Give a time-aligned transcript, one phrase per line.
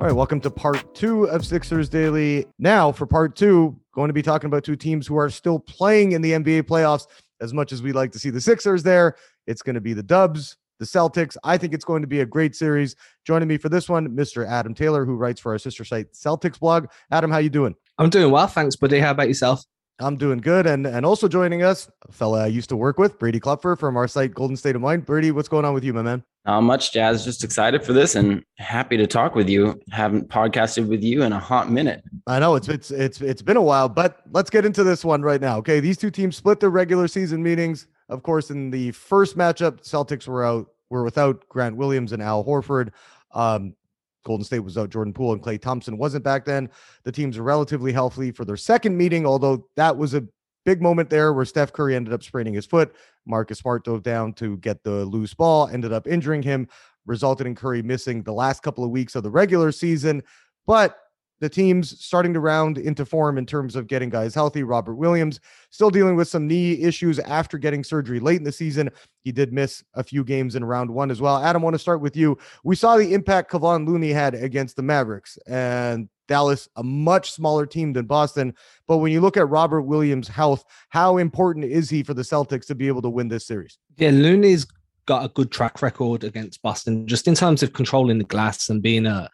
[0.00, 2.46] All right, welcome to part two of Sixers Daily.
[2.58, 6.12] Now, for part two, going to be talking about two teams who are still playing
[6.12, 7.06] in the NBA playoffs.
[7.42, 10.02] As much as we like to see the Sixers there, it's going to be the
[10.02, 11.36] Dubs, the Celtics.
[11.44, 12.96] I think it's going to be a great series.
[13.26, 14.48] Joining me for this one, Mr.
[14.48, 16.86] Adam Taylor, who writes for our sister site Celtics blog.
[17.10, 17.74] Adam, how you doing?
[17.98, 19.00] I'm doing well, thanks, buddy.
[19.00, 19.62] How about yourself?
[20.00, 23.18] I'm doing good, and and also joining us, a fella I used to work with,
[23.18, 25.04] Brady Klopfer from our site Golden State of Mind.
[25.04, 26.24] Brady, what's going on with you, my man?
[26.46, 27.24] Not much, Jazz.
[27.24, 29.78] Just excited for this and happy to talk with you.
[29.90, 32.02] Haven't podcasted with you in a hot minute.
[32.26, 35.22] I know it's it's it's it's been a while, but let's get into this one
[35.22, 35.58] right now.
[35.58, 37.86] Okay, these two teams split their regular season meetings.
[38.08, 42.44] Of course, in the first matchup, Celtics were out were without Grant Williams and Al
[42.44, 42.90] Horford.
[43.32, 43.74] Um,
[44.24, 44.90] Golden State was out.
[44.90, 46.68] Jordan Poole and Klay Thompson wasn't back then.
[47.04, 50.26] The teams were relatively healthy for their second meeting, although that was a
[50.64, 52.94] big moment there where Steph Curry ended up spraining his foot.
[53.26, 56.68] Marcus Smart dove down to get the loose ball, ended up injuring him,
[57.06, 60.22] resulted in Curry missing the last couple of weeks of the regular season.
[60.66, 60.98] But
[61.40, 64.62] the team's starting to round into form in terms of getting guys healthy.
[64.62, 65.40] Robert Williams
[65.70, 68.90] still dealing with some knee issues after getting surgery late in the season.
[69.24, 71.42] He did miss a few games in round one as well.
[71.42, 72.38] Adam, I want to start with you.
[72.62, 77.66] We saw the impact Kevon Looney had against the Mavericks and Dallas, a much smaller
[77.66, 78.54] team than Boston.
[78.86, 82.66] But when you look at Robert Williams' health, how important is he for the Celtics
[82.66, 83.78] to be able to win this series?
[83.96, 84.66] Yeah, Looney's
[85.06, 88.82] got a good track record against Boston, just in terms of controlling the glass and
[88.82, 89.28] being a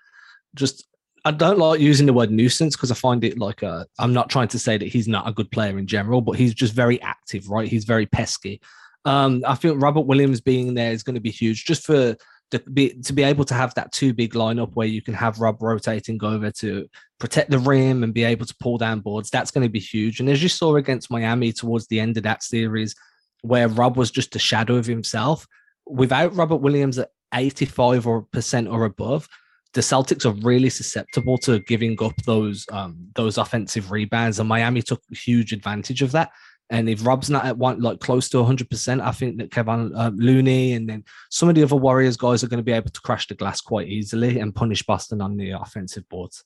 [0.54, 0.86] just.
[1.26, 3.84] I don't like using the word nuisance because I find it like a.
[3.98, 6.54] I'm not trying to say that he's not a good player in general, but he's
[6.54, 7.66] just very active, right?
[7.66, 8.60] He's very pesky.
[9.04, 12.14] Um, I feel Robert Williams being there is going to be huge, just for
[12.52, 15.40] to be to be able to have that two big lineup where you can have
[15.40, 16.88] Rob rotating over to
[17.18, 19.28] protect the rim and be able to pull down boards.
[19.28, 20.20] That's going to be huge.
[20.20, 22.94] And as you saw against Miami towards the end of that series,
[23.42, 25.44] where Rob was just a shadow of himself,
[25.88, 29.28] without Robert Williams at 85 or percent or above,
[29.74, 34.82] the Celtics are really susceptible to giving up those um, those offensive rebounds, and Miami
[34.82, 36.30] took huge advantage of that.
[36.68, 39.94] And if Rob's not at one like close to 100, percent I think that Kevin
[39.94, 42.90] uh, Looney and then some of the other Warriors guys are going to be able
[42.90, 46.44] to crash the glass quite easily and punish Boston on the offensive boards.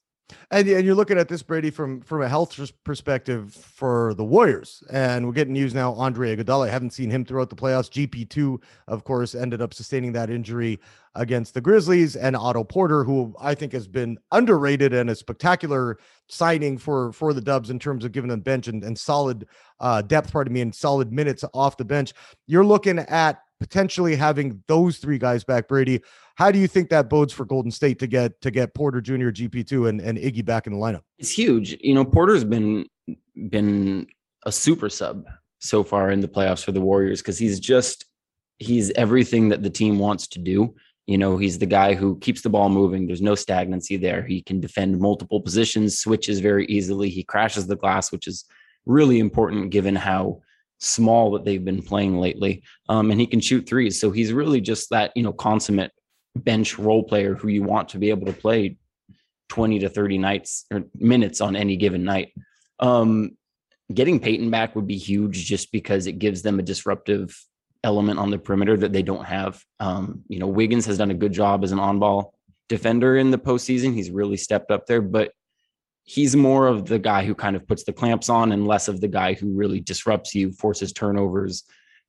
[0.50, 4.82] And, and you're looking at this, Brady, from from a health perspective for the Warriors.
[4.90, 5.92] And we're getting news now.
[5.94, 7.90] Andre Iguodala, I haven't seen him throughout the playoffs.
[7.90, 10.80] GP2, of course, ended up sustaining that injury
[11.14, 12.16] against the Grizzlies.
[12.16, 15.98] And Otto Porter, who I think has been underrated and a spectacular
[16.28, 19.46] signing for for the Dubs in terms of giving them bench and, and solid
[19.80, 22.12] uh, depth, pardon me, and solid minutes off the bench.
[22.46, 26.00] You're looking at potentially having those three guys back, Brady.
[26.34, 29.28] How do you think that bodes for Golden State to get to get Porter Jr.,
[29.28, 31.02] GP2, and, and Iggy back in the lineup?
[31.18, 31.76] It's huge.
[31.80, 32.86] You know, Porter's been
[33.48, 34.06] been
[34.44, 35.26] a super sub
[35.58, 38.06] so far in the playoffs for the Warriors because he's just
[38.58, 40.74] he's everything that the team wants to do.
[41.06, 43.06] You know, he's the guy who keeps the ball moving.
[43.06, 44.22] There's no stagnancy there.
[44.22, 47.10] He can defend multiple positions, switches very easily.
[47.10, 48.44] He crashes the glass, which is
[48.86, 50.40] really important given how
[50.80, 52.62] small that they've been playing lately.
[52.88, 54.00] Um, and he can shoot threes.
[54.00, 55.92] So he's really just that, you know, consummate
[56.34, 58.76] bench role player who you want to be able to play
[59.50, 62.32] 20 to 30 nights or minutes on any given night.
[62.78, 63.36] Um,
[63.92, 67.36] getting Peyton back would be huge just because it gives them a disruptive
[67.82, 69.62] element on the perimeter that they don't have.
[69.80, 72.34] Um, you know, Wiggins has done a good job as an on ball
[72.68, 73.94] defender in the postseason.
[73.94, 75.32] He's really stepped up there, but
[76.10, 79.00] he's more of the guy who kind of puts the clamps on and less of
[79.00, 81.62] the guy who really disrupts you, forces turnovers,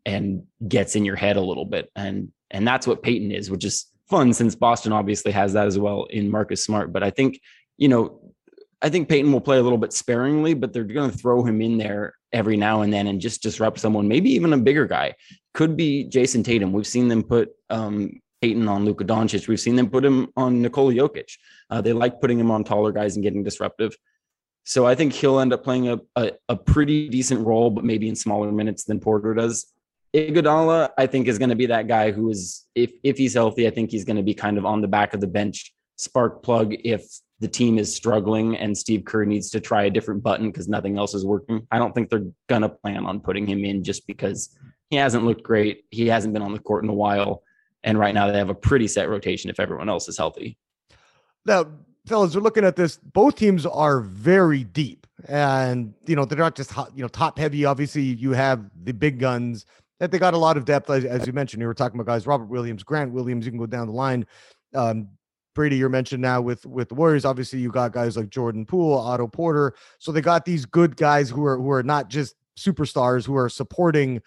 [0.07, 1.91] and gets in your head a little bit.
[1.95, 5.77] And and that's what Payton is, which is fun since Boston obviously has that as
[5.77, 6.91] well in Marcus Smart.
[6.91, 7.39] But I think,
[7.77, 8.33] you know,
[8.81, 11.61] I think Payton will play a little bit sparingly, but they're going to throw him
[11.61, 15.13] in there every now and then and just disrupt someone, maybe even a bigger guy.
[15.53, 16.73] Could be Jayson Tatum.
[16.73, 19.47] We've seen them put um, Payton on Luka Doncic.
[19.47, 21.37] We've seen them put him on Nikola Jokic.
[21.69, 23.95] Uh, they like putting him on taller guys and getting disruptive.
[24.63, 28.09] So I think he'll end up playing a, a, a pretty decent role, but maybe
[28.09, 29.71] in smaller minutes than Porter does.
[30.13, 33.65] Iguodala, I think, is going to be that guy who is, if if he's healthy,
[33.65, 36.43] I think he's going to be kind of on the back of the bench, spark
[36.43, 37.05] plug if
[37.39, 40.97] the team is struggling and Steve Kerr needs to try a different button because nothing
[40.97, 41.65] else is working.
[41.71, 44.55] I don't think they're gonna plan on putting him in just because
[44.91, 45.85] he hasn't looked great.
[45.89, 47.41] He hasn't been on the court in a while.
[47.83, 50.57] And right now they have a pretty set rotation if everyone else is healthy.
[51.45, 51.65] Now,
[52.05, 52.97] fellas, we're looking at this.
[52.97, 57.65] Both teams are very deep, and you know they're not just you know top heavy.
[57.65, 59.65] Obviously, you have the big guns
[59.99, 61.61] that they got a lot of depth, as, as you mentioned.
[61.61, 63.45] You were talking about guys, Robert Williams, Grant Williams.
[63.45, 64.25] You can go down the line.
[64.73, 65.09] Um,
[65.53, 67.25] Brady, you're mentioned now with with the Warriors.
[67.25, 69.73] Obviously, you got guys like Jordan Poole, Otto Porter.
[69.99, 73.49] So they got these good guys who are who are not just superstars who are
[73.49, 74.21] supporting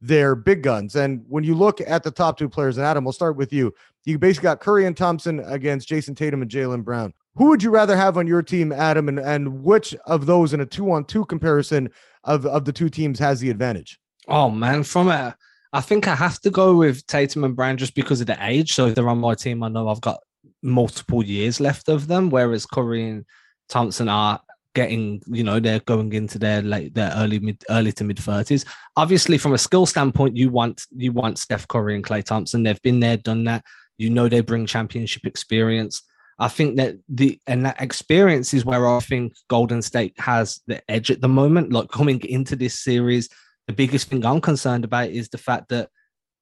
[0.00, 0.96] their big guns.
[0.96, 3.72] And when you look at the top two players, and Adam, we'll start with you.
[4.04, 7.14] You basically got Curry and Thompson against Jayson Tatum and Jaylen Brown.
[7.36, 9.08] Who would you rather have on your team, Adam?
[9.08, 11.90] And, and which of those in a two on two comparison
[12.24, 13.98] of, of the two teams has the advantage?
[14.28, 14.82] Oh, man.
[14.82, 15.34] From a,
[15.72, 18.74] I think I have to go with Tatum and Brown just because of the age.
[18.74, 20.20] So if they're on my team, I know I've got
[20.62, 23.24] multiple years left of them, whereas Curry and
[23.68, 24.40] Thompson are
[24.74, 28.64] getting, you know, they're going into their late their early mid early to mid thirties.
[28.96, 32.62] Obviously, from a skill standpoint, you want you want Steph Curry and Klay Thompson.
[32.62, 33.64] They've been there, done that.
[33.98, 36.02] You know they bring championship experience.
[36.38, 40.82] I think that the and that experience is where I think Golden State has the
[40.90, 41.72] edge at the moment.
[41.72, 43.28] Like coming into this series,
[43.68, 45.88] the biggest thing I'm concerned about is the fact that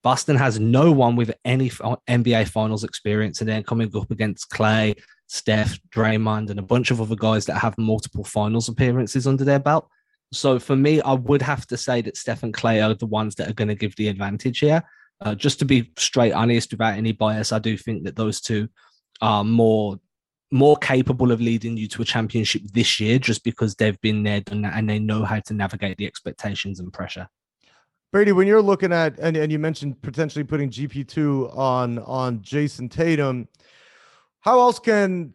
[0.03, 4.99] Boston has no one with any NBA Finals experience, and then coming up against Klay,
[5.33, 9.59] Steph, Draymond, and a bunch of other guys that have multiple finals appearances under their
[9.59, 9.89] belt.
[10.31, 13.35] So for me, I would have to say that Steph and Klay are the ones
[13.37, 14.83] that are going to give the advantage here.
[15.23, 18.69] Uh, just to be straight honest, without any bias, I do think that those two
[19.23, 19.99] are more
[20.51, 24.43] more capable of leading you to a championship this year, just because they've been there,
[24.43, 27.27] done that, and they know how to navigate the expectations and pressure.
[28.13, 32.91] Brady, when you're looking at and, and you mentioned potentially putting GP2 on on Jayson
[32.91, 33.49] Tatum,
[34.43, 35.33] how else can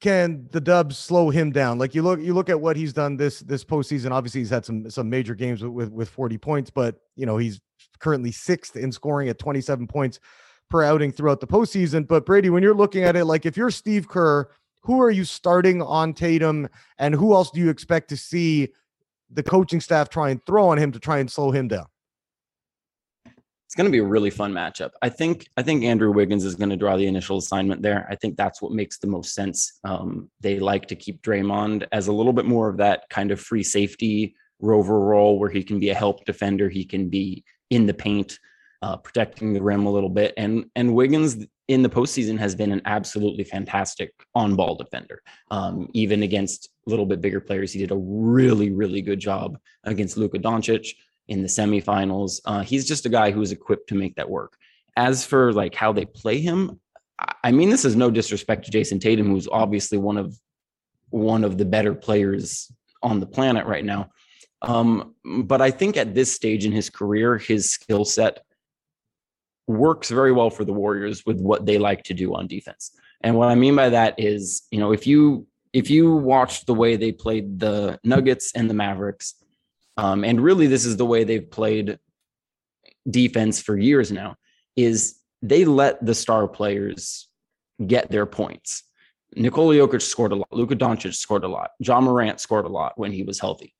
[0.00, 1.78] can the Dubs slow him down?
[1.78, 4.10] Like you look you look at what he's done this this postseason.
[4.10, 7.38] Obviously, he's had some some major games with with, with 40 points, but you know
[7.38, 7.60] he's
[7.98, 10.20] currently sixth in scoring at 27 points
[10.68, 12.06] per outing throughout the postseason.
[12.06, 14.48] But Brady, when you're looking at it, like if you're Steve Kerr,
[14.82, 16.68] who are you starting on Tatum,
[16.98, 18.68] and who else do you expect to see
[19.30, 21.86] the coaching staff try and throw on him to try and slow him down?
[23.70, 24.90] It's going to be a really fun matchup.
[25.00, 28.04] I think I think Andrew Wiggins is going to draw the initial assignment there.
[28.10, 29.78] I think that's what makes the most sense.
[29.84, 33.40] Um, they like to keep Draymond as a little bit more of that kind of
[33.40, 37.86] free safety rover role where he can be a help defender, he can be in
[37.86, 38.40] the paint,
[38.82, 40.34] uh, protecting the rim a little bit.
[40.36, 45.22] And and Wiggins in the postseason has been an absolutely fantastic on ball defender.
[45.52, 49.60] Um, even against a little bit bigger players, he did a really really good job
[49.84, 50.88] against Luka Doncic
[51.30, 52.40] in the semifinals.
[52.44, 54.58] Uh, he's just a guy who's equipped to make that work.
[54.96, 56.78] As for like how they play him,
[57.44, 60.38] I mean, this is no disrespect to Jayson Tatum, who's obviously one of
[61.10, 62.70] one of the better players
[63.02, 64.10] on the planet right now.
[64.62, 68.40] Um, but I think at this stage in his career, his skill set
[69.66, 72.90] works very well for the Warriors with what they like to do on defense.
[73.22, 76.74] And what I mean by that is, you know, if you if you watched the
[76.74, 79.34] way they played the Nuggets and the Mavericks,
[80.00, 81.98] um, and really this is the way they've played
[83.08, 84.34] defense for years now
[84.74, 87.28] is they let the star players
[87.86, 88.82] get their points.
[89.36, 90.48] Nikola Jokic scored a lot.
[90.52, 91.72] Luka Doncic scored a lot.
[91.80, 93.74] Ja Morant scored a lot when he was healthy.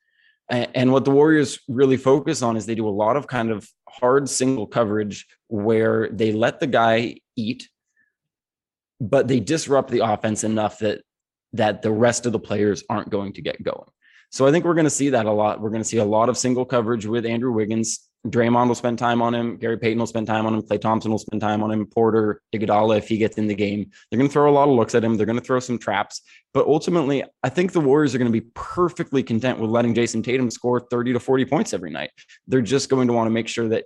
[0.50, 3.66] And what the Warriors really focus on is they do a lot of kind of
[3.88, 7.68] hard single coverage where they let the guy eat,
[9.00, 11.02] but they disrupt the offense enough that
[11.52, 13.88] that the rest of the players aren't going to get going.
[14.30, 15.60] So I think we're going to see that a lot.
[15.60, 18.10] We're going to see a lot of single coverage with Andrew Wiggins.
[18.26, 19.56] Draymond will spend time on him.
[19.56, 20.62] Gary Payton will spend time on him.
[20.62, 21.86] Klay Thompson will spend time on him.
[21.86, 24.74] Porter, Iguodala, if he gets in the game, they're going to throw a lot of
[24.74, 25.16] looks at him.
[25.16, 26.20] They're going to throw some traps.
[26.52, 30.22] But ultimately, I think the Warriors are going to be perfectly content with letting Jayson
[30.22, 32.10] Tatum score 30 to 40 points every night.
[32.46, 33.84] They're just going to want to make sure that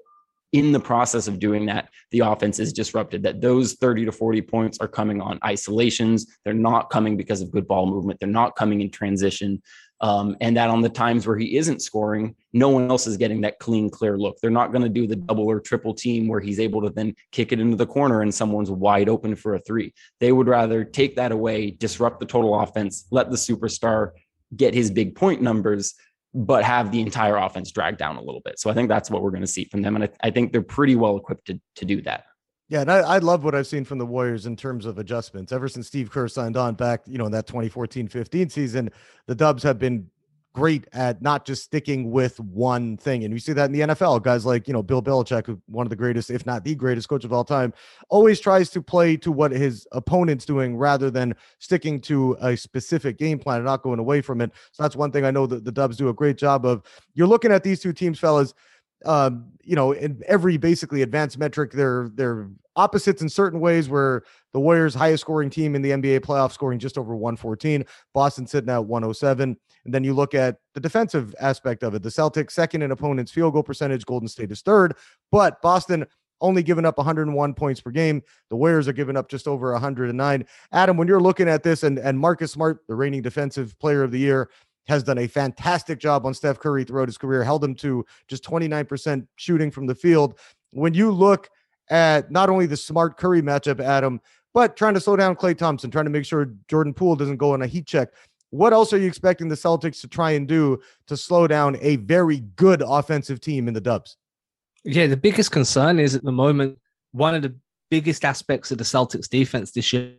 [0.52, 4.42] in the process of doing that, the offense is disrupted, that those 30 to 40
[4.42, 6.26] points are coming on isolations.
[6.44, 8.20] They're not coming because of good ball movement.
[8.20, 9.62] They're not coming in transition.
[10.04, 13.40] Um, and that on the times where he isn't scoring, no one else is getting
[13.40, 14.36] that clean, clear look.
[14.38, 17.14] They're not going to do the double or triple team where he's able to then
[17.32, 19.94] kick it into the corner and someone's wide open for a three.
[20.20, 24.10] They would rather take that away, disrupt the total offense, let the superstar
[24.54, 25.94] get his big point numbers,
[26.34, 28.60] but have the entire offense drag down a little bit.
[28.60, 29.94] So I think that's what we're going to see from them.
[29.94, 32.24] And I, I think they're pretty well equipped to, to do that.
[32.68, 35.52] Yeah, and I, I love what I've seen from the Warriors in terms of adjustments.
[35.52, 38.90] Ever since Steve Kerr signed on back, you know, in that 2014-15 season,
[39.26, 40.08] the Dubs have been
[40.54, 43.24] great at not just sticking with one thing.
[43.24, 44.22] And you see that in the NFL.
[44.22, 47.24] Guys like, you know, Bill Belichick, one of the greatest, if not the greatest coach
[47.24, 47.74] of all time,
[48.08, 53.18] always tries to play to what his opponent's doing rather than sticking to a specific
[53.18, 54.52] game plan and not going away from it.
[54.70, 56.82] So that's one thing I know that the Dubs do a great job of.
[57.14, 58.54] You're looking at these two teams, fellas.
[59.04, 64.22] Um, you know, in every basically advanced metric, they're they're opposites in certain ways where
[64.52, 68.70] the Warriors highest scoring team in the NBA playoff scoring just over 114, Boston sitting
[68.70, 69.56] at 107.
[69.84, 72.02] And then you look at the defensive aspect of it.
[72.02, 74.94] The Celtics second in opponents field goal percentage, Golden State is third,
[75.30, 76.06] but Boston
[76.40, 78.22] only giving up 101 points per game.
[78.50, 80.46] The Warriors are giving up just over 109.
[80.72, 84.10] Adam, when you're looking at this and and Marcus Smart, the reigning defensive player of
[84.10, 84.50] the year,
[84.86, 88.44] has done a fantastic job on Steph Curry throughout his career, held him to just
[88.44, 90.38] 29% shooting from the field.
[90.72, 91.48] When you look
[91.90, 94.20] at not only the smart Curry matchup, Adam,
[94.52, 97.52] but trying to slow down Klay Thompson, trying to make sure Jordan Poole doesn't go
[97.52, 98.10] on a heat check.
[98.50, 101.96] What else are you expecting the Celtics to try and do to slow down a
[101.96, 104.16] very good offensive team in the Dubs?
[104.84, 106.78] Yeah, the biggest concern is at the moment,
[107.10, 107.54] one of the
[107.90, 110.14] biggest aspects of the Celtics defense this year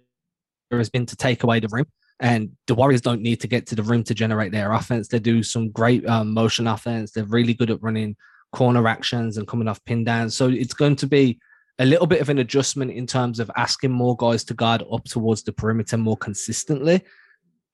[0.71, 1.85] has been to take away the rim.
[2.25, 5.07] And the Warriors don't need to get to the rim to generate their offense.
[5.07, 7.11] They do some great um, motion offense.
[7.11, 8.15] They're really good at running
[8.51, 10.35] corner actions and coming off pin downs.
[10.35, 11.39] So it's going to be
[11.77, 15.03] a little bit of an adjustment in terms of asking more guys to guard up
[15.03, 17.03] towards the perimeter more consistently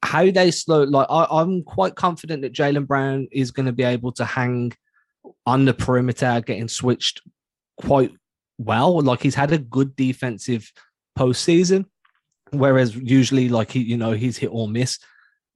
[0.04, 3.84] how they slow like I, am quite confident that Jaylen Brown is going to be
[3.84, 4.74] able to hang
[5.46, 7.22] on the perimeter, getting switched
[7.78, 8.12] quite
[8.58, 9.00] well.
[9.02, 10.72] Like he's had a good defensive
[11.18, 11.86] postseason,
[12.52, 15.00] whereas usually like he, you know, he's hit or miss.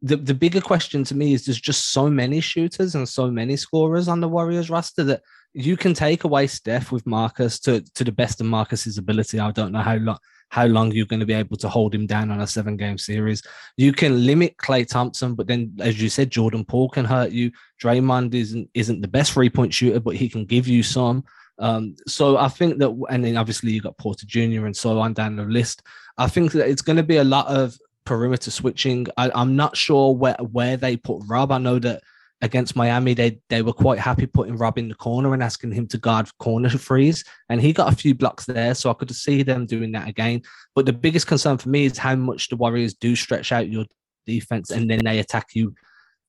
[0.01, 3.55] The the bigger question to me is there's just so many shooters and so many
[3.55, 5.21] scorers on the Warriors roster that
[5.53, 9.39] you can take away Steph with Marcus to to the best of Marcus's ability.
[9.39, 10.17] I don't know how long
[10.49, 12.97] how long you're going to be able to hold him down on a seven game
[12.97, 13.41] series.
[13.77, 17.51] You can limit Klay Thompson, but then, as you said, Jordan Poole can hurt you.
[17.81, 21.23] Draymond isn't isn't the best three point shooter, but he can give you some.
[21.59, 24.65] Um, so I think that, and then obviously you got Porter Jr.
[24.65, 25.83] and so on down the list.
[26.17, 29.07] I think that it's going to be a lot of perimeter switching.
[29.17, 31.51] I, I'm not sure where where they put Rob.
[31.51, 32.03] I know that
[32.41, 35.87] against Miami, they they were quite happy putting Rob in the corner and asking him
[35.87, 38.75] to guard corner threes, and he got a few blocks there.
[38.75, 40.41] So I could see them doing that again.
[40.73, 43.85] But the biggest concern for me is how much the Warriors do stretch out your
[44.25, 45.73] defense, and then they attack you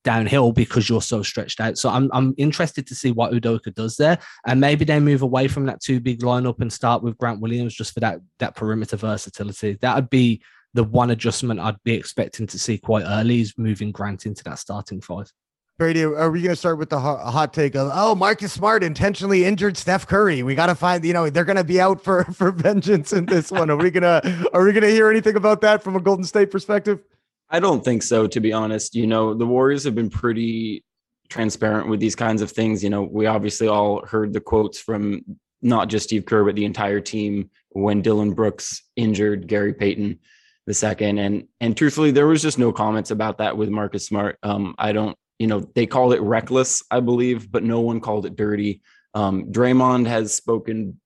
[0.07, 1.77] downhill because you're so stretched out.
[1.77, 5.49] So I'm I'm interested to see what Udoka does there, and maybe they move away
[5.49, 8.95] from that two big lineup and start with Grant Williams just for that that perimeter
[8.95, 9.77] versatility.
[9.81, 10.41] That would be
[10.73, 14.59] the one adjustment I'd be expecting to see quite early is moving Grant into that
[14.59, 15.29] starting five.
[15.77, 19.43] Brady, are we going to start with the hot take of oh Marcus Smart intentionally
[19.43, 20.41] injured Steph Curry?
[20.41, 23.25] We got to find you know they're going to be out for for vengeance in
[23.25, 23.69] this one.
[23.69, 24.21] Are we gonna
[24.53, 27.03] are we gonna hear anything about that from a Golden State perspective?
[27.49, 28.95] I don't think so, to be honest.
[28.95, 30.83] You know, the Warriors have been pretty
[31.29, 32.83] transparent with these kinds of things.
[32.83, 35.23] You know, we obviously all heard the quotes from
[35.61, 40.19] not just Steve Kerr but the entire team when Dillon Brooks injured Gary Payton
[40.65, 44.37] the second, and and truthfully, there was just no comments about that with Marcus Smart.
[44.43, 48.25] Um, I don't you know, they called it reckless, I believe, but no one called
[48.25, 48.81] it dirty.
[49.13, 50.99] Um, Draymond has spoken,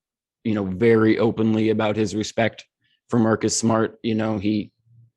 [0.43, 2.65] you know, very openly about his respect
[3.09, 3.99] for Marcus Smart.
[4.03, 4.71] You know, he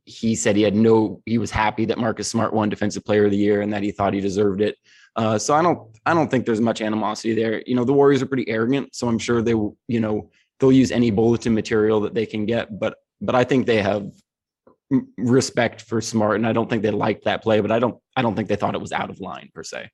[0.04, 3.30] he said he had no, he was happy that Marcus Smart won Defensive Player of
[3.30, 4.76] the Year and that he thought he deserved it.
[5.16, 7.62] Uh, so I don't, I don't think there's much animosity there.
[7.66, 10.73] You know, the Warriors are pretty arrogant, so I'm sure they will, you know, they'll
[10.73, 12.78] use any bulletin material that they can get.
[12.78, 14.11] But, but I think they have
[15.16, 18.23] respect for Smart, and I don't think they liked that play, but I don't I
[18.23, 19.90] don't think they thought it was out of line per se.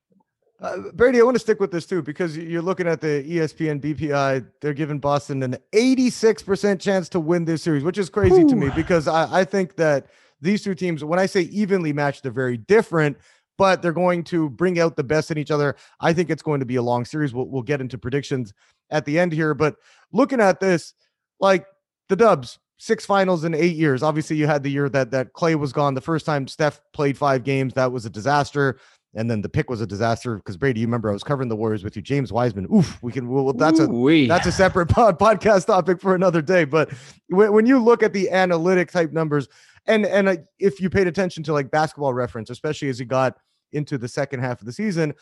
[0.61, 3.81] Uh, Brady, I want to stick with this too because you're looking at the ESPN
[3.81, 4.45] BPI.
[4.61, 8.49] They're giving Boston an 86% chance to win this series, which is crazy Ooh.
[8.49, 10.07] to me because I, I think that
[10.39, 13.17] these two teams, when I say evenly matched, they're very different,
[13.57, 15.75] but they're going to bring out the best in each other.
[15.99, 17.33] I think it's going to be a long series.
[17.33, 18.53] We'll, we'll get into predictions
[18.91, 19.77] at the end here, but
[20.11, 20.93] looking at this,
[21.39, 21.65] like
[22.07, 24.01] the Dubs, six finals in eight years.
[24.03, 25.93] Obviously, you had the year that that Klay was gone.
[25.93, 28.79] The first time Steph played five games, that was a disaster.
[29.13, 31.55] And then the pick was a disaster because Brady, you remember I was covering the
[31.55, 32.65] Warriors with you, James Wiseman.
[32.73, 33.27] Oof, we can.
[33.27, 34.25] Well, that's Ooh-wee.
[34.25, 36.63] a that's a separate pod, podcast topic for another day.
[36.63, 36.93] But
[37.27, 39.49] when, when you look at the analytic type numbers,
[39.85, 43.37] and and uh, if you paid attention to like basketball reference, especially as you got
[43.73, 45.13] into the second half of the season,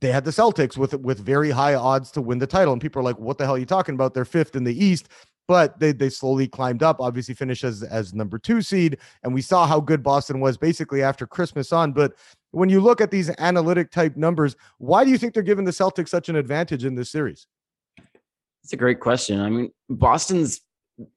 [0.00, 3.00] they had the Celtics with with very high odds to win the title, and people
[3.00, 4.14] are like, "What the hell are you talking about?
[4.14, 5.08] They're fifth in the East."
[5.48, 7.00] but they they slowly climbed up.
[7.00, 11.02] Obviously, finished as as number two seed, and we saw how good Boston was basically
[11.02, 11.92] after Christmas on.
[11.92, 12.14] But
[12.56, 15.70] when you look at these analytic type numbers, why do you think they're giving the
[15.70, 17.46] Celtics such an advantage in this series?
[18.64, 19.40] It's a great question.
[19.40, 20.62] I mean, Boston's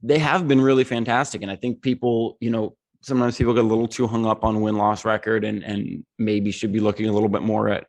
[0.04, 3.68] they have been really fantastic, and I think people, you know, sometimes people get a
[3.68, 7.14] little too hung up on win loss record and and maybe should be looking a
[7.14, 7.88] little bit more at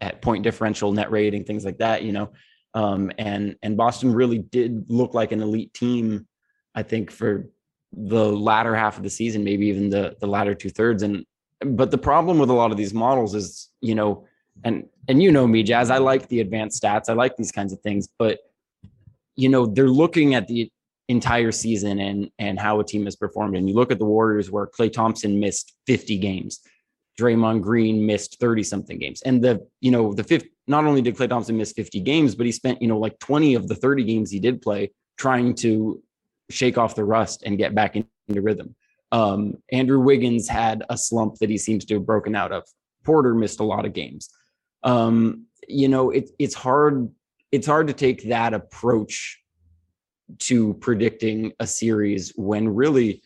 [0.00, 2.04] at point differential, net rating, things like that.
[2.04, 2.32] You know,
[2.74, 6.28] um, and and Boston really did look like an elite team.
[6.76, 7.50] I think for
[7.92, 11.02] the latter half of the season, maybe even the the latter two thirds.
[11.02, 11.26] And
[11.60, 14.26] but the problem with a lot of these models is, you know,
[14.64, 15.90] and and you know me, Jazz.
[15.90, 17.08] I like the advanced stats.
[17.08, 18.40] I like these kinds of things, but
[19.36, 20.70] you know, they're looking at the
[21.08, 23.56] entire season and and how a team has performed.
[23.56, 26.60] And you look at the Warriors where Klay Thompson missed 50 games,
[27.18, 29.22] Draymond Green missed 30 something games.
[29.22, 32.46] And the, you know, the fifth not only did Klay Thompson miss 50 games, but
[32.46, 36.02] he spent, you know, like 20 of the 30 games he did play trying to
[36.50, 38.74] shake off the rust and get back into rhythm.
[39.12, 42.64] Um, Andrew Wiggins had a slump that he seems to have broken out of.
[43.04, 44.28] Porter missed a lot of games.
[44.82, 47.08] Um, you know, it, it's hard.
[47.52, 49.40] It's hard to take that approach
[50.38, 53.22] to predicting a series when really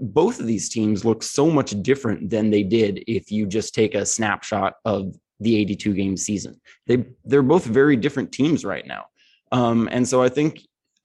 [0.00, 3.94] both of these teams look so much different than they did if you just take
[3.94, 6.60] a snapshot of the 82 game season.
[6.86, 9.06] They they're both very different teams right now.
[9.52, 10.60] Um, and so I think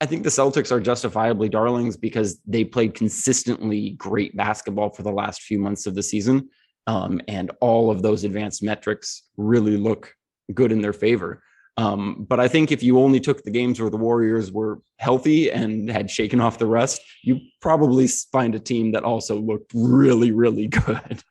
[0.05, 5.11] I think the Celtics are justifiably darlings because they played consistently great basketball for the
[5.11, 6.47] last few months of the season.
[6.85, 10.13] Um, and all of those advanced metrics really look
[10.53, 11.41] good in their favor.
[11.77, 15.49] Um, but I think if you only took the games where the Warriors were healthy
[15.49, 20.31] and had shaken off the rust, you probably find a team that also looked really,
[20.31, 21.23] really good.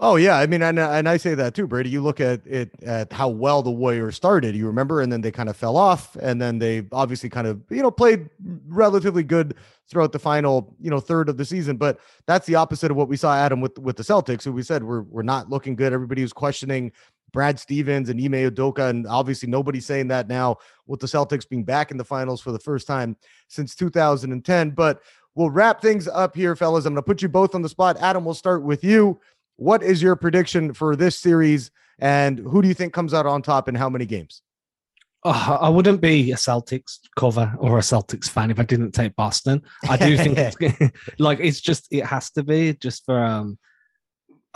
[0.00, 1.88] Oh yeah, I mean, and uh, and I say that too, Brady.
[1.88, 4.56] You look at it at how well the Warriors started.
[4.56, 7.62] You remember, and then they kind of fell off, and then they obviously kind of
[7.70, 8.28] you know played
[8.66, 9.54] relatively good
[9.88, 11.76] throughout the final you know third of the season.
[11.76, 14.62] But that's the opposite of what we saw Adam with with the Celtics, who we
[14.62, 15.92] said we're we're not looking good.
[15.92, 16.90] Everybody was questioning
[17.32, 21.64] Brad Stevens and Ime Udoka, and obviously nobody's saying that now with the Celtics being
[21.64, 24.70] back in the finals for the first time since 2010.
[24.70, 25.02] But
[25.34, 26.84] we'll wrap things up here, fellas.
[26.84, 27.96] I'm going to put you both on the spot.
[28.00, 29.20] Adam, we'll start with you.
[29.56, 33.42] What is your prediction for this series, and who do you think comes out on
[33.42, 34.42] top in how many games?
[35.26, 39.16] Oh, I wouldn't be a Celtics cover or a Celtics fan if I didn't take
[39.16, 39.62] Boston.
[39.88, 43.58] I do think it's like it's just it has to be just for um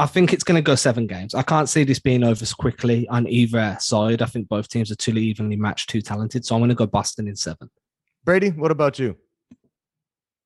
[0.00, 1.34] I think it's going to go seven games.
[1.34, 4.22] I can't see this being over so quickly on either side.
[4.22, 6.44] I think both teams are too evenly matched, too talented.
[6.44, 7.68] So I'm going to go Boston in seven.
[8.24, 9.16] Brady, what about you?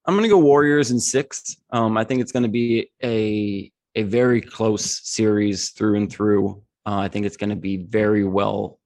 [0.06, 1.56] I'm going to go Warriors in six.
[1.70, 6.62] Um, I think it's going to be a a very close series through and through.
[6.86, 8.78] Uh, I think it's going to be very well,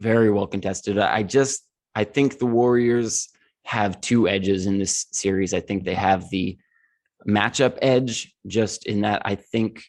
[0.00, 0.98] very well contested.
[0.98, 1.62] I just
[1.94, 3.28] I think the Warriors
[3.64, 5.54] have two edges in this series.
[5.54, 6.58] I think they have the
[7.26, 9.82] matchup edge, just in that I think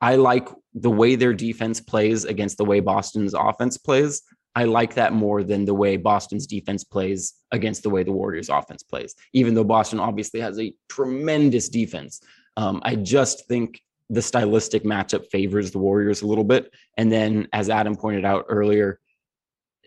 [0.00, 4.22] I like the way their defense plays against the way Boston's offense plays.
[4.54, 8.48] I like that more than the way Boston's defense plays against the way the Warriors
[8.48, 12.20] offense plays, even though Boston obviously has a tremendous defense.
[12.60, 16.70] Um, I just think the stylistic matchup favors the Warriors a little bit.
[16.98, 19.00] And then, as Adam pointed out earlier,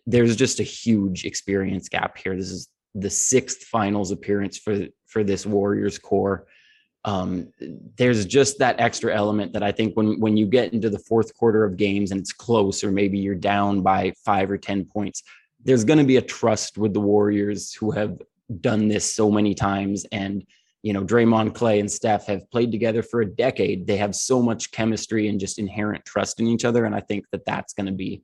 [0.08, 2.36] there's just a huge experience gap here.
[2.36, 6.48] This is the sixth finals appearance for for this Warriors core.
[7.06, 7.50] Um,
[7.98, 11.36] there's just that extra element that I think when when you get into the fourth
[11.36, 15.22] quarter of games and it's close, or maybe you're down by five or ten points,
[15.64, 18.20] there's going to be a trust with the Warriors who have
[18.62, 20.08] done this so many times.
[20.12, 20.44] And
[20.84, 23.88] you know, Draymond, Klay and Steph have played together for a decade.
[23.88, 27.26] They have so much chemistry and just inherent trust in each other, and I think
[27.32, 28.22] that that's going to be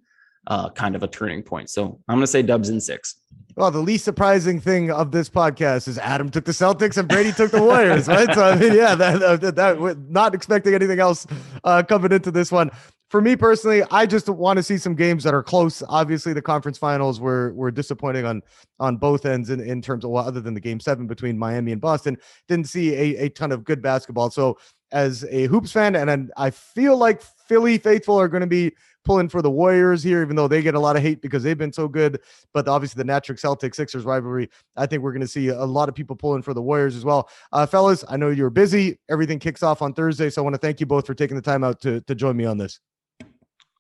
[0.48, 1.70] uh, kind of a turning point.
[1.70, 3.16] So I'm going to say Dubs in six.
[3.56, 7.32] Well, the least surprising thing of this podcast is Adam took the Celtics and Brady
[7.32, 8.34] took the Warriors, right?
[8.34, 11.28] So I mean, yeah, that, that, that not expecting anything else
[11.64, 12.72] uh, coming into this one.
[13.10, 15.82] For me personally, I just want to see some games that are close.
[15.90, 18.44] Obviously, the conference finals were were disappointing on
[18.80, 21.72] on both ends in, in terms of well, other than the game seven between Miami
[21.72, 22.18] and Boston,
[22.48, 24.30] didn't see a, a ton of good basketball.
[24.30, 24.60] So
[24.92, 28.74] as a hoops fan, and I feel like Philly faithful are going to be
[29.06, 31.58] pulling for the Warriors here, even though they get a lot of hate because they've
[31.58, 32.20] been so good.
[32.54, 35.90] But obviously, the Natrick Celtics Sixers rivalry, I think we're going to see a lot
[35.90, 37.28] of people pulling for the Warriors as well.
[37.52, 39.00] Uh, fellas, I know you're busy.
[39.10, 40.30] Everything kicks off on Thursday.
[40.30, 42.38] So I want to thank you both for taking the time out to, to join
[42.38, 42.80] me on this.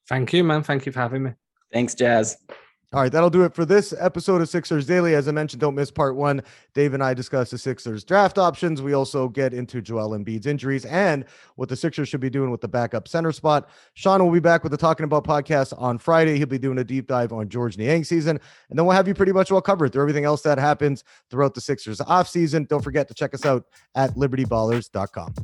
[0.09, 0.63] Thank you, man.
[0.63, 1.31] Thank you for having me.
[1.71, 2.37] Thanks, Jazz.
[2.91, 5.13] All right, that'll do it for this episode of Sixers Daily.
[5.13, 6.41] As I mentioned, don't miss part one.
[6.73, 8.81] Dave and I discuss the Sixers draft options.
[8.81, 12.61] We also get into Joel Embiid's injuries and what the Sixers should be doing with
[12.61, 13.69] the backup center spot.
[13.93, 16.37] Sean will be back with the Talking About podcast on Friday.
[16.37, 18.39] He'll be doing a deep dive on Georges Niang season,
[18.71, 21.53] and then we'll have you pretty much well covered through everything else that happens throughout
[21.53, 22.63] the Sixers off season.
[22.63, 25.35] Don't forget to check us out at libertyballers.com.